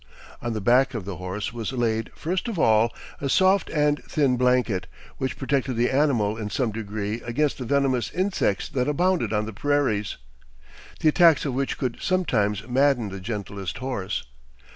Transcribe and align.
On 0.41 0.53
the 0.53 0.61
back 0.61 0.95
of 0.95 1.05
the 1.05 1.17
horse 1.17 1.53
was 1.53 1.71
laid, 1.73 2.09
first 2.15 2.47
of 2.47 2.57
all, 2.57 2.91
a 3.19 3.29
soft 3.29 3.69
and 3.69 4.03
thin 4.05 4.35
blanket, 4.35 4.87
which 5.19 5.37
protected 5.37 5.75
the 5.75 5.91
animal 5.91 6.37
in 6.37 6.49
some 6.49 6.71
degree 6.71 7.21
against 7.21 7.59
the 7.59 7.65
venomous 7.65 8.09
insects 8.11 8.67
that 8.69 8.87
abounded 8.87 9.31
on 9.31 9.45
the 9.45 9.53
prairies, 9.53 10.17
the 11.01 11.09
attacks 11.09 11.45
of 11.45 11.53
which 11.53 11.77
could 11.77 11.97
sometimes 12.01 12.67
madden 12.67 13.09
the 13.09 13.19
gentlest 13.19 13.77
horse. 13.77 14.23